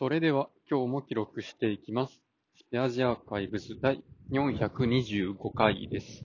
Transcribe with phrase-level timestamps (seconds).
[0.00, 2.22] それでは今日も記録していきます。
[2.56, 6.24] スペアジアーカイブズ第425回です。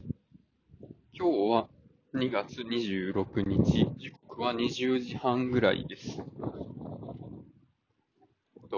[1.12, 1.68] 今日は
[2.14, 6.24] 2月26日、時刻は20時半ぐらいです。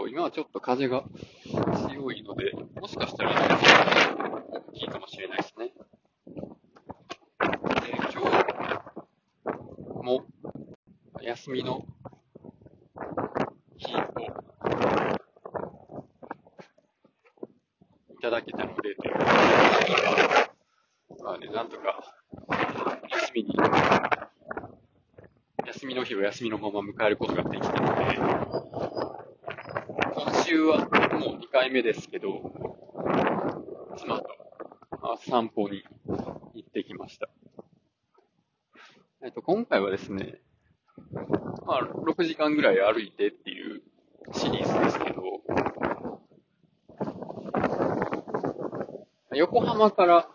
[0.09, 1.03] 今はちょっと風が
[1.91, 3.35] 強いので、もしかしたら
[4.49, 5.73] 大きいかもしれないですね。
[5.75, 5.75] で
[8.11, 8.31] 今
[9.93, 10.25] 日も
[11.21, 11.85] 休みの
[13.77, 13.99] 日を
[18.17, 18.95] いただけたので、
[21.23, 22.03] まあね、なんとか、
[23.11, 23.55] 休みに、
[25.67, 28.15] 休みの日を休みのまま迎えることができたので、
[30.15, 30.89] 今週はもう
[31.37, 32.41] 2回目ですけど、
[33.97, 34.27] 妻と
[34.99, 35.83] まあ散歩に
[36.55, 37.29] 行ってきました。
[39.23, 40.41] えっと、今回はですね、
[41.67, 43.83] まあ、6時間ぐらい歩いてっていう
[44.33, 45.21] シリーズですけど、
[49.37, 50.27] 横浜から、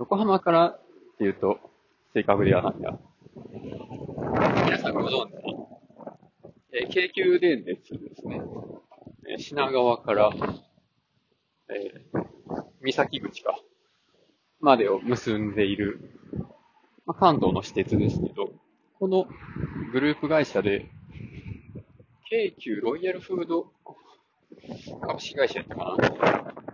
[0.00, 0.80] 横浜からっ
[1.16, 1.60] ていうと
[2.12, 2.98] 正確ではないな。
[4.64, 5.32] 皆さんご存知、
[6.72, 8.40] えー京急電鉄ですね。
[9.28, 10.30] えー品川から、
[11.68, 12.24] えー
[12.80, 13.60] 三崎口か、
[14.58, 16.18] までを結んでいる、
[17.06, 18.50] まあ、関東の私鉄ですけど、
[18.98, 19.26] この
[19.92, 20.90] グループ会社で、
[22.28, 23.72] 京急ロイヤルフード
[25.06, 26.73] 株式会社やったかな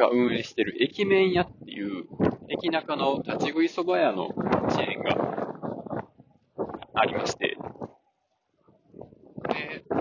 [0.00, 2.06] が運営してる駅麺屋っていう、
[2.48, 4.28] 駅中の立ち食いそば屋の
[4.70, 6.06] チェーンが
[6.94, 7.58] ありまして、
[9.48, 9.96] で、こ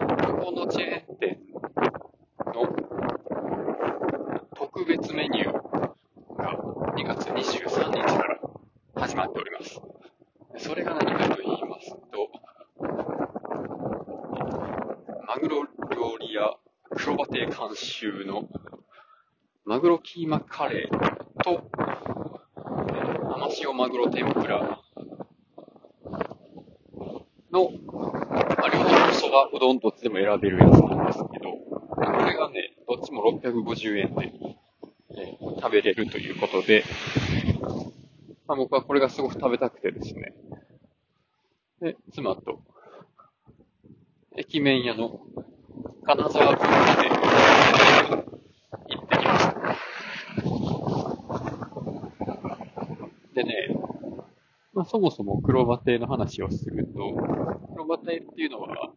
[0.45, 1.39] このチェーン店
[2.45, 2.65] の
[4.55, 6.55] 特別メニューが
[6.95, 8.39] 2月23日から
[8.95, 9.81] 始まっております。
[10.57, 12.29] それが何かと言いますと、
[15.27, 16.55] マグロ料理屋
[16.95, 18.47] 黒バテ監修の
[19.79, 21.71] マグロキーマカレーと、
[23.33, 24.77] 甘塩マグロ天ぷら
[27.49, 34.33] の、まあ、両方そば、うどんどっちでも選べるやつなんですけど、これがね、どっちも650円で、
[35.11, 36.83] え食べれるということで、
[38.47, 40.33] まあ、僕はこれがすごく食べたくてですね。
[41.79, 42.59] で、妻と、
[44.35, 45.21] 駅麺屋の
[46.03, 47.09] 金沢ブースで
[48.89, 49.59] 行ってきました。
[53.39, 53.69] でね、
[54.73, 57.15] まあ、そもそも黒バテの話をすると、
[57.73, 58.91] 黒バテっていうのは、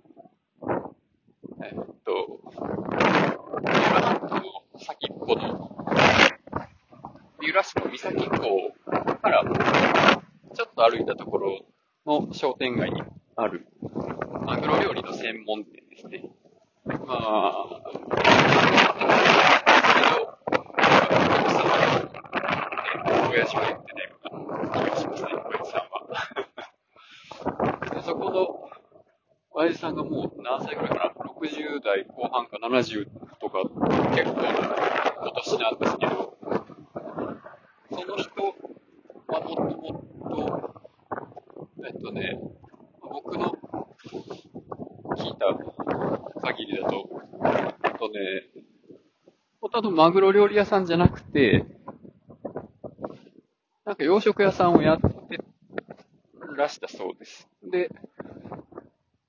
[1.63, 4.43] えっと、三浦半島の
[4.79, 5.77] 先っぽの、
[7.41, 8.73] 三浦市の三崎港
[9.21, 9.45] から
[10.55, 11.61] ちょっと歩いたところ
[12.07, 13.03] の商店街に
[13.37, 13.67] ある
[14.47, 16.31] マグロ料理の専門店ですね。
[16.87, 17.81] まあ、
[23.31, 26.03] 親父は言ってたような気がしますね、親父さんは。
[27.95, 28.69] でそこの、
[29.53, 33.07] 親父さんがもう何歳ぐらいかな ?60 代後半か70
[33.41, 33.63] とか、
[34.11, 36.37] 結構今年なんですけど、
[37.91, 38.43] その人
[39.29, 42.41] はもっともっと、えっとね、
[43.01, 43.57] 僕の
[45.17, 47.09] 聞いた限りだと、
[47.83, 48.19] あとね、
[49.61, 51.65] ほとんどマグロ料理屋さんじゃなくて、
[53.85, 55.39] なんか洋食屋さんをやって
[56.57, 57.49] らしたそうです。
[57.63, 57.91] で、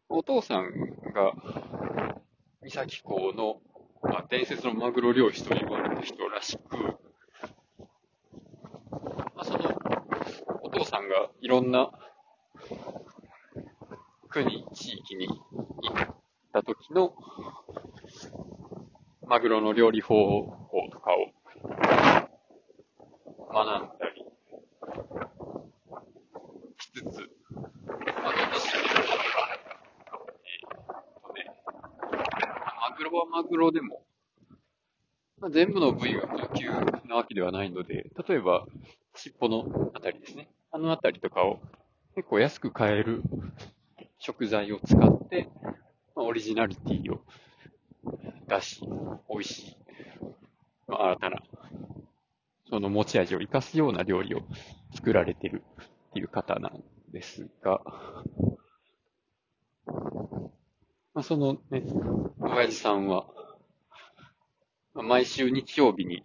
[0.10, 0.72] お父さん
[1.14, 1.63] が、
[2.74, 3.62] 三崎港の、
[4.02, 6.76] まあ、伝説のマグロ漁師と言われた人らしく、
[9.36, 9.78] まあ、その、
[10.64, 11.92] お父さんがいろんな
[14.28, 16.16] 国、地域に行っ
[16.52, 17.14] た時の、
[19.28, 21.28] マグロの料理方法とかを
[23.54, 24.26] 学んだり
[26.80, 27.06] しつつ、
[27.54, 27.62] ま
[28.30, 29.14] あ、どんどん知っていくことが、
[30.44, 30.74] えー
[31.28, 31.54] とね、
[33.34, 34.04] マグロでも、
[35.40, 36.72] まあ、全部の部位が高級
[37.08, 38.66] なわけではないので、例えば、
[39.14, 40.50] 尻尾のあたりですね。
[40.72, 41.60] あのあたりとかを
[42.16, 43.22] 結構安く買える
[44.18, 45.50] 食材を使って、
[46.16, 47.22] まあ、オリジナリティを
[48.48, 48.82] 出し、
[49.30, 49.78] 美味しい、
[50.88, 51.44] まあ、新たな、
[52.72, 54.40] その持ち味を活かすような料理を
[54.96, 55.62] 作られてる
[56.10, 57.82] っていう方なんですが、
[61.14, 61.84] まあ、そのね、
[62.40, 63.28] 親父さんは、
[64.96, 66.24] 毎週日曜日に、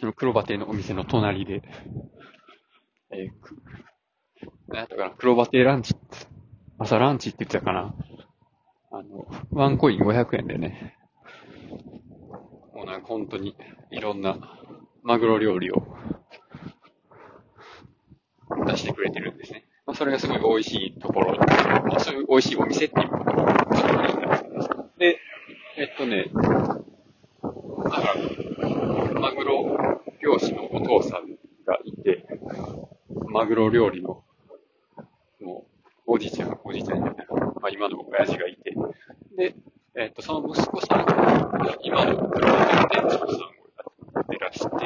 [0.00, 1.62] その黒バテのお店の隣で、
[3.10, 3.56] えーく、
[4.68, 5.94] なんやったかな、黒バテランチ、
[6.78, 7.94] 朝ランチって言ってたかな。
[8.90, 10.96] あの、ワンコイン500円でね、
[12.74, 13.56] もうなんか本当に
[13.90, 14.38] いろんな
[15.02, 15.86] マグロ料理を
[18.66, 19.66] 出してくれてるんですね。
[19.86, 23.46] まあ、それがすごい美味しいところ、まあ、そういう美味しいお店っていうことを
[24.98, 25.18] で、
[25.76, 26.81] えっとね、だ
[27.92, 31.26] マグロ漁師のお父さん
[31.66, 32.24] がいて、
[33.28, 34.24] マグロ料理の、
[35.40, 35.66] も
[36.06, 37.26] う、おじいちゃん、おじいちゃんじゃない、
[37.60, 38.74] まあ今の親父がいて、
[39.36, 39.54] で、
[39.94, 44.80] えっと、その息子さんが、今の店長さんをやってらして、で、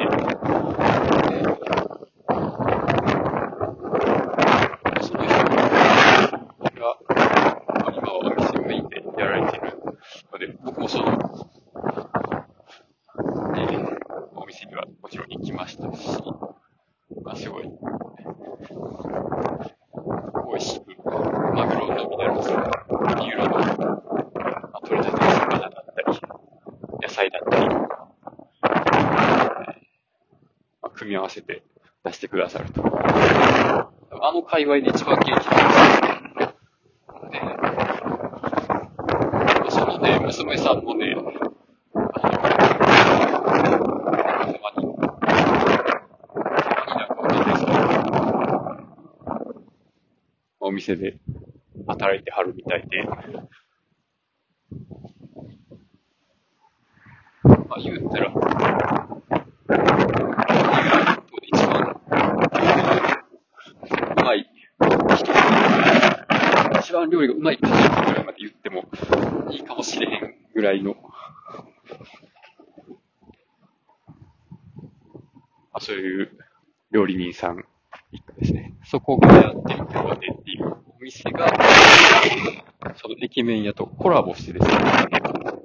[5.01, 5.45] その人が、
[6.75, 9.77] まあ今はお店をメインでやられてる
[10.31, 11.07] ので、僕もその、
[13.55, 13.97] えー
[14.35, 16.07] お店にはもちろん行きましたし、
[17.23, 17.69] まあすごい、美
[20.55, 20.85] 味しく、
[21.53, 23.59] マグロのミネラルスープ、三浦の、ま
[24.73, 26.19] あ、取れたての魚だったり、
[27.01, 27.87] 野菜だったり、ま
[30.83, 31.63] あ、組み合わせて
[32.03, 32.81] 出してくださると。
[32.83, 33.89] あ
[34.33, 35.49] の界隈で一番元気なんです。
[39.63, 41.45] で、そのね、娘さんもね、あの、たま
[42.31, 42.37] に、
[43.27, 43.33] た
[44.59, 44.77] まに
[46.95, 47.47] なんかお手伝い
[50.59, 51.17] お店で
[51.87, 53.17] 働いてはるみたいで、ま
[57.69, 58.33] あ言ったら、
[61.49, 62.01] 一番
[63.81, 63.85] う
[64.27, 64.45] まい、
[66.81, 67.79] 一番料理がうまい人ぐら
[68.21, 68.83] いまで言っても
[69.51, 70.97] いいかもしれへんぐらいの、
[75.71, 76.31] あそういう
[76.91, 77.63] 料理人さん
[78.11, 78.73] 一家ですね。
[78.83, 80.75] そこがやってる今日でっていう。
[80.99, 81.47] お店が、
[82.95, 84.73] その駅弁屋とコラボしてですね、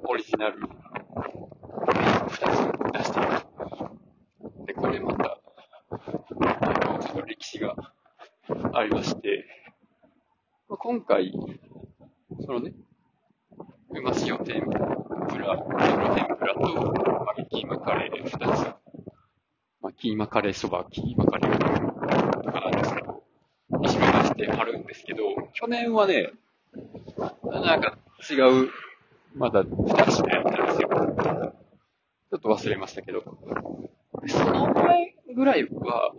[0.07, 0.59] オリジナル
[2.29, 2.61] 二つ
[2.93, 3.29] 出している。
[4.67, 5.39] で、これまた、
[5.89, 5.95] あ
[6.93, 7.75] のちょっと歴史が
[8.83, 9.45] ありまして、
[10.67, 11.31] まあ今回、
[12.45, 12.73] そのね、
[13.89, 14.73] うま塩天ぷ
[15.39, 18.39] ら、マ天ぷらと、まあ、キーマカレー二つ、
[19.81, 21.57] まあ、キーマカレーそば、キーマカレー
[22.43, 23.23] とかなんですけど、
[23.79, 26.33] にしめ出してあるんですけど、去年はね、
[27.41, 27.97] なんか
[28.29, 28.33] 違
[28.65, 28.69] う、
[29.33, 30.89] まだ二品やったんですよ。
[30.89, 33.23] ちょっと忘れましたけど。
[34.27, 36.11] その前ぐらいは、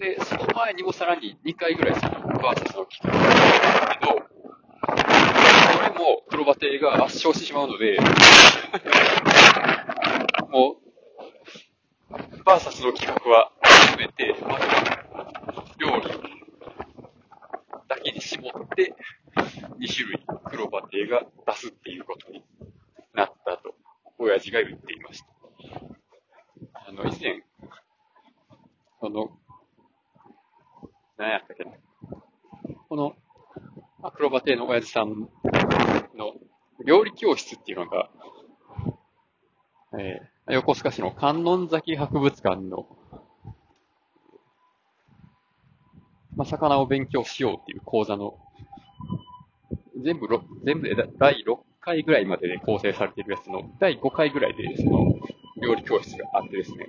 [0.00, 4.12] で、その前にもさらに2回ぐらいそのバーサスの企画があったんですけど、
[5.74, 7.98] それも黒バテが圧勝してしまうので、
[10.48, 13.50] もう、バーサスの企画は
[13.98, 14.68] 全て、まず
[15.78, 16.08] 料理
[17.88, 18.94] だけに絞って、
[19.80, 22.44] 2種類黒バテが出すっていうことに
[23.14, 23.74] なったと、
[24.18, 25.26] 親父が言っていました。
[26.74, 27.42] あの、以前、
[29.00, 29.36] その、
[31.20, 31.72] 何やったっけな。
[32.90, 33.14] この、
[34.02, 35.28] アクロバテの親父さん
[36.16, 36.32] の
[36.84, 38.10] 料理教室っていうのが、
[39.96, 42.88] えー、横須賀市の観音崎博物館の、
[46.34, 48.40] まあ、魚を勉強しようっていう講座の、
[50.02, 55.14] 全部ろ、全部で第6回ぐらいまでで構成されているやつの第5回ぐらいで、その、
[55.62, 56.88] 料理教室があってですね、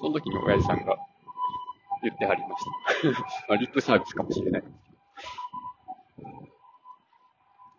[0.00, 0.96] その時に親父さんが
[2.02, 2.64] 言ってはりまし
[3.14, 3.20] た。
[3.46, 4.64] まあ、リップサービスかもしれない。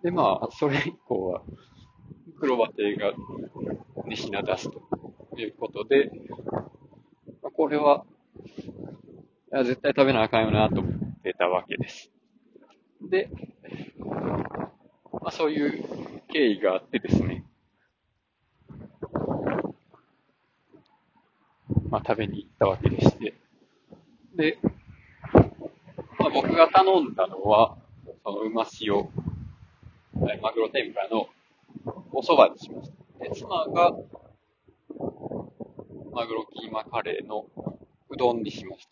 [0.06, 1.42] で、まあ、それ以降は、
[2.40, 3.14] 黒バテが
[4.08, 4.84] 2品出すと
[5.36, 6.12] いうことで、
[7.42, 8.06] まあ、これは、
[9.52, 12.12] いや絶対食べなあかんよなと思ってたわけです。
[13.02, 13.32] で、
[15.12, 15.84] まあ、そういう
[16.32, 17.44] 経緯があってですね、
[21.90, 23.34] まあ、食べに行ったわけでして、
[24.36, 24.60] で、
[26.20, 27.76] まあ、僕が頼んだのは、
[28.24, 29.10] そのうま塩、
[30.18, 31.28] えマグロ天ぷらの
[32.12, 33.24] お蕎麦にしました。
[33.24, 33.92] で、妻が、
[36.14, 37.48] マグロキーマカレーの
[38.10, 38.92] うどんにしました。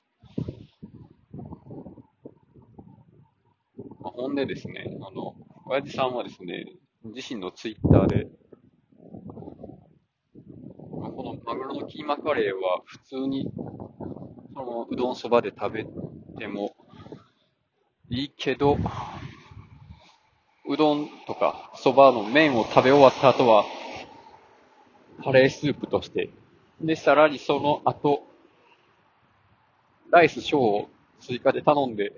[4.02, 6.66] まあ、ほんでですね、あの、親父さんはですね、
[7.06, 8.28] 自身のツイッターで、
[10.92, 13.50] このマグロのキーマカレーは普通に、
[14.54, 15.86] そのうどんそばで食べ
[16.38, 16.76] ても
[18.10, 18.78] いいけど、
[20.66, 23.66] うどんとかそばの麺を食べ終わった後は、
[25.24, 26.30] カレースープとして
[26.84, 28.28] で、さらにその後、
[30.12, 30.90] ライス小を
[31.22, 32.12] 追加で頼んで、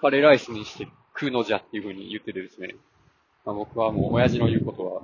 [0.00, 2.76] カレーライスにして食うのじゃっていう風に言っててですね。
[3.44, 5.02] まあ、僕はもう親父の言うことは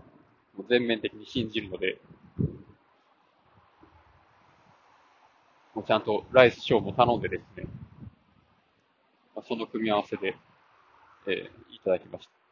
[0.69, 1.99] 全面的に信じるので、
[5.75, 7.67] もうちゃんとライス小も頼んでですね、
[9.35, 10.37] まあ、その組み合わせで、
[11.27, 12.43] えー、いただきました。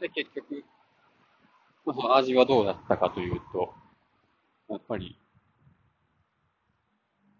[0.00, 0.64] で、結局、
[1.86, 3.72] まあ、味はどうだったかというと、
[4.68, 5.18] やっぱり、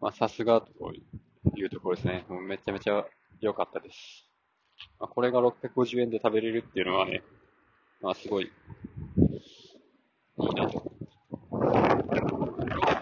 [0.01, 0.93] まあ、さすがと
[1.57, 2.25] いうところですね。
[2.29, 3.05] もうめちゃめちゃ
[3.41, 4.29] 良かったです。
[4.99, 7.23] まあ、これが650円で食べれるっていうのはね、
[8.01, 8.49] まあ、すごい、い
[10.39, 11.04] いなと。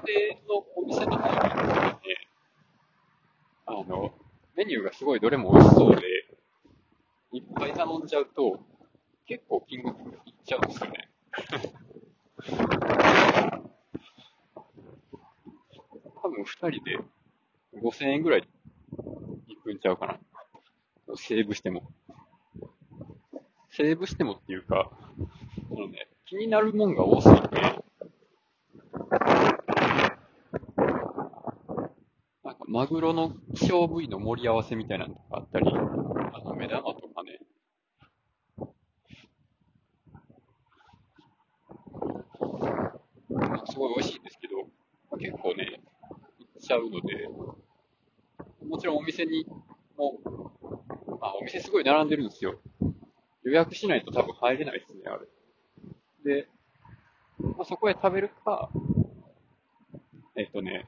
[0.02, 2.28] 料亭のお店の方に行ってね、
[3.66, 4.12] あの、
[4.56, 6.02] メニューがすごいどれも美味しそうで、
[7.32, 8.61] いっぱい頼んじゃうと、
[9.26, 11.09] 結構金額いっちゃうんですよね。
[16.23, 16.99] 多分二人で
[17.80, 18.49] 5000円ぐらい
[19.49, 20.18] いくんちゃうかな。
[21.16, 21.90] セーブしても。
[23.71, 24.90] セーブしてもっていうか、
[25.68, 27.82] そのね、気になるもんが多すぎて、
[32.44, 35.73] なんかマグロの希少部位の盛り合わせみたいなのがあったり、あ
[36.43, 37.38] の目玉とかね、
[43.67, 45.83] すごい美味しいんですけど、結構ね、
[46.38, 47.29] 行っちゃうので、
[48.67, 49.45] もちろんお店に
[49.99, 50.19] も、
[51.21, 52.59] あ、お店すごい並んでるんですよ。
[53.45, 55.19] 予約しないと多分入れないですね、あ
[56.25, 56.41] れ。
[56.41, 56.49] で、
[57.38, 58.71] まあ、そこへ食べるか、
[60.37, 60.87] えっとね、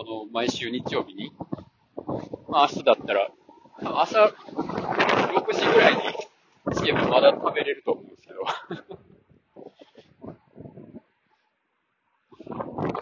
[0.00, 1.30] この毎週日曜日に、
[2.48, 3.30] まあ明日だったら、
[3.82, 4.32] 朝6
[5.52, 6.00] 時ぐらいに
[6.74, 8.40] 着けばまだ食べれると思うんですけど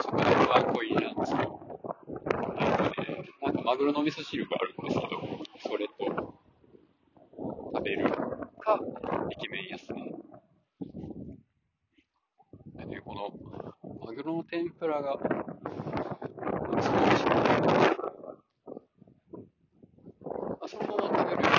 [0.03, 1.61] そこでワンコインなんですよ。
[2.27, 5.93] なんかね、なんかマグロの味噌汁があるんですけど、それと
[7.75, 8.81] 食べるか、
[9.31, 10.17] イケメン安ね。
[12.91, 13.31] で、この
[14.05, 15.17] マグロの天ぷらが、
[16.81, 17.35] すごい美味しくて、
[20.69, 21.51] そのまま食べる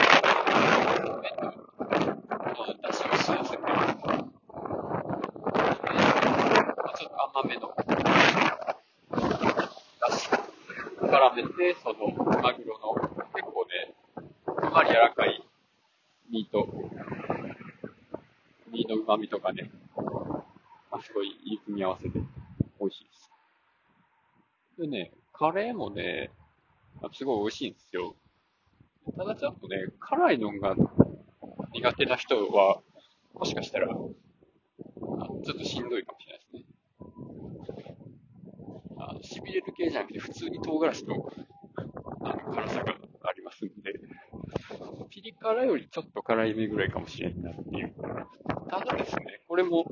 [1.20, 3.58] 麺の、この出汁を吸わせて、
[6.98, 7.62] ちょっと甘めの
[11.02, 11.98] 絡めて、その、
[12.42, 12.94] マグロの、
[13.34, 13.96] 結構ね、
[14.46, 15.44] ふんわり柔らかい
[16.32, 16.68] 身と、
[18.72, 22.20] 身の旨味とかね、まあ、すごいいい組み合わせで
[22.80, 23.32] 美味しいです。
[24.80, 26.32] でね、カレーもね、
[27.14, 28.16] すごい美味しいんですよ。
[29.18, 30.76] ただちょっとね、辛いのが
[31.74, 32.82] 苦手な人は、
[33.34, 34.14] もしかしたら、ちょ
[35.40, 36.66] っとしんどいかもしれないですね。
[38.98, 41.32] あの、痺れる系じゃなくて、普通に唐辛子の、
[42.22, 42.92] あの、辛さが
[43.24, 43.94] ありますんで、
[45.10, 47.94] ピリ辛よりちょっと辛いめぐらいかもしれんなっていう。
[48.70, 49.86] ただですね、これも、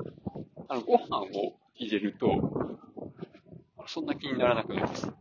[0.69, 1.27] あの、ご飯を
[1.75, 2.77] 入れると、
[3.87, 5.11] そんな気にならなくなります。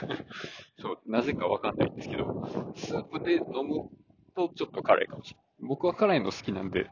[0.80, 3.90] そう、なぜかわかんないんですけど、スープで飲む
[4.34, 5.46] とちょっと辛いかもしれない。
[5.68, 6.90] 僕は辛いの好きなんで、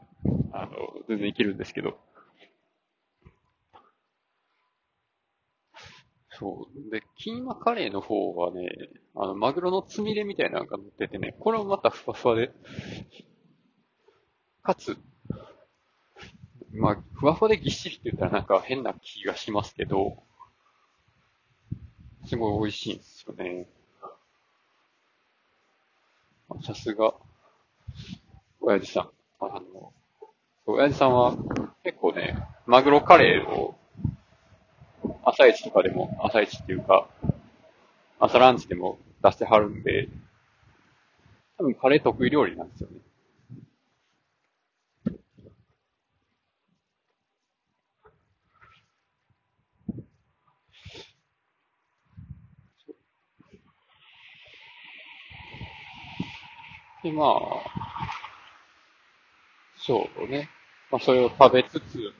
[0.51, 0.71] あの、
[1.07, 1.97] 全然いけるんですけど、
[6.39, 6.91] そう。
[6.91, 8.69] で、キーマカレーの方はね、
[9.15, 12.51] あの、マグロのつみれみたいなのが乗っててね、これもまたふわふわで、
[14.63, 14.97] かつ、
[16.71, 20.23] まあ、ふわふわでぎっしりって言ったらなんか変な気がしますけど、
[22.25, 23.67] すごい美味しいんですよね。
[26.63, 27.13] さすが、
[28.61, 29.09] 親父さん。
[29.39, 29.93] あの、
[30.65, 31.35] 親父さんは
[31.83, 33.78] 結構ね、マグロカレーを
[35.23, 37.07] 朝一とかでも、朝一っていうか、
[38.19, 40.07] 朝ランチでも出してはるんで、
[41.57, 42.97] 多分カレー得意料理なんですよね。
[57.03, 57.89] で、まあ、
[59.77, 60.49] そうね。
[60.91, 62.13] まあ、それを食べつつ、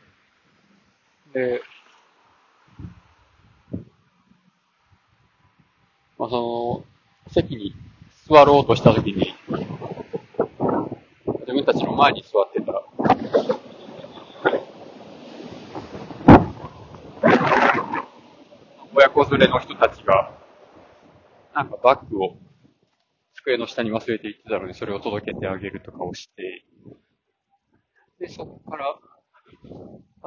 [1.34, 1.62] で、
[6.20, 6.84] まあ、そ
[7.26, 7.74] の、席に
[8.28, 9.34] 座ろうとしたときに、
[11.40, 12.84] 自分たちの前に座ってたら、
[18.94, 20.38] 親子連れの人たちが、
[21.56, 22.38] なんかバッグを
[23.36, 26.66] 机の下に忘れていってたのに、それを届けてあげるとかをして、
[28.20, 29.00] で、そこから、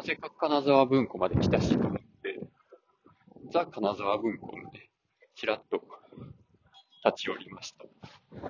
[0.02, 2.40] せっかく金沢文庫まで来たしと思って、
[3.52, 4.88] ザ・金沢文庫にね、
[5.34, 5.82] ちらっと
[7.04, 7.84] 立ち寄りました。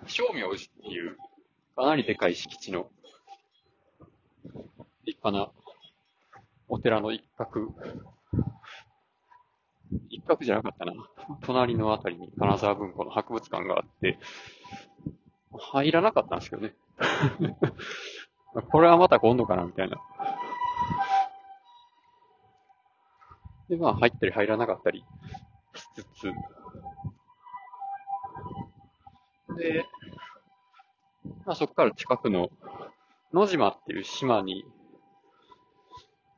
[0.07, 1.17] 正明寺っていう、
[1.75, 2.91] かなりでかい敷地の、
[5.05, 5.51] 立派な
[6.69, 7.75] お寺の一角、
[10.11, 10.93] 一角じゃなかったな。
[11.43, 14.19] 隣のあたりに金沢文庫の博物館があって、
[15.59, 16.75] 入らなかったんですけどね。
[18.71, 19.99] これはまた今度かなみたいな。
[23.69, 25.05] で、まあ入ったり入らなかったり
[25.75, 26.33] しつつ、
[29.57, 29.87] で、
[31.45, 32.51] まあそこから近くの
[33.33, 34.65] 野島っていう島に、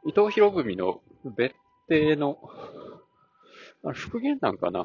[0.06, 1.54] 伊藤博文の別
[1.88, 2.38] 邸の、
[3.84, 4.84] あ復元なんかな。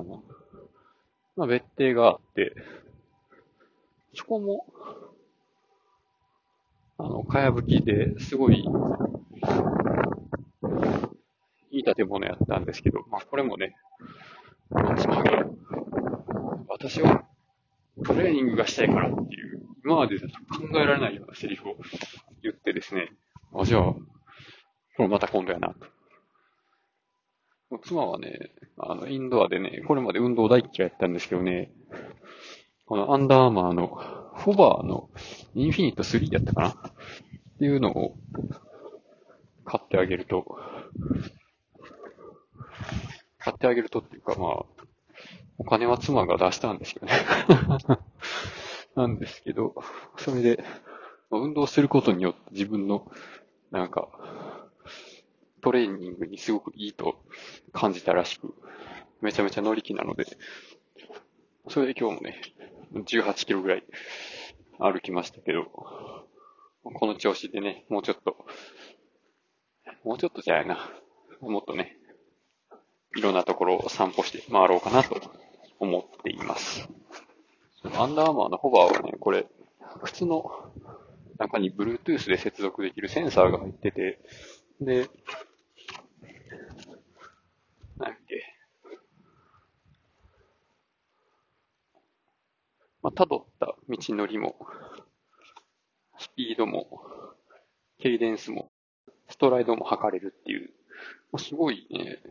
[1.35, 2.53] まあ別邸があって、
[4.13, 4.65] そこも、
[6.97, 8.65] あの、かやぶきですごい、
[11.71, 13.75] いい建物やったんですけど、まあこれもね、
[14.97, 15.45] 妻が、
[16.67, 17.28] 私は
[18.19, 21.77] トレーニングがしたいからっていう、今までだと考えられないようなセリフを
[22.43, 23.13] 言ってですね、
[23.55, 24.03] あ、じゃあ、こ
[24.99, 25.75] れまた今度やなと。
[27.85, 31.71] 妻はね、あの、インドアでね、これまで運動大嫌いやったんですけどね、
[32.85, 33.87] このアンダーアーマーの、
[34.35, 35.09] フォバーの
[35.55, 36.69] インフィニット3やったかな。
[36.69, 36.73] っ
[37.59, 38.17] ていうのを
[39.63, 40.57] 買ってあげると、
[43.37, 44.78] 買ってあげるとっていうかまあ、
[45.59, 47.13] お金は妻が出したんですよね。
[48.95, 49.75] なんですけど、
[50.17, 50.63] それで、
[51.29, 53.11] 運動することによって自分の、
[53.69, 54.09] なんか、
[55.61, 57.21] トレーニングにすごくいいと
[57.73, 58.55] 感じたらしく、
[59.21, 60.25] めちゃめちゃ乗り気なので、
[61.67, 62.41] それで今日もね、
[62.93, 63.83] 18キロぐらい
[64.79, 65.65] 歩きましたけど、
[66.83, 68.45] この調子でね、もうちょっと、
[70.05, 70.89] もうちょっとじゃないな、
[71.41, 71.97] もっとね、
[73.17, 75.19] いろんなところを散歩して回ろうかなと
[75.79, 76.87] 思っています。
[77.95, 79.47] アンダーマーのホバーはね、これ、
[80.03, 80.71] 靴の
[81.37, 84.19] 中に Bluetooth で接続できるセンサーが入ってて、
[84.81, 85.07] で、
[87.97, 88.43] なんやっけ。
[93.01, 94.55] まあ、辿った道のりも、
[96.17, 97.03] スピードも、
[97.97, 98.69] ケイデンスも、
[99.29, 100.69] ストライドも測れるっていう、
[101.31, 102.21] まあ、すごいね、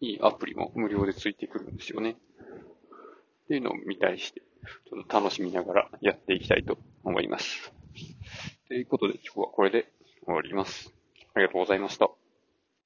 [0.00, 2.10] いいアプリも無料でついてくるんですよね。
[2.10, 4.42] っていうのを見たりして、
[4.88, 7.72] ちょっと楽しみながらやっていきたいと思います。
[8.68, 9.88] ということで今日はこれで
[10.24, 10.92] 終わります。
[11.34, 12.17] ありがとうございました。